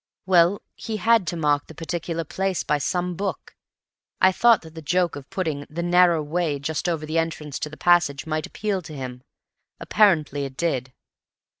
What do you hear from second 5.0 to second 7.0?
of putting 'The Narrow Way' just